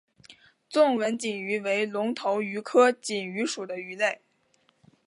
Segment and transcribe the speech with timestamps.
[0.67, 4.19] 纵纹锦鱼为隆头鱼科锦鱼属的鱼类。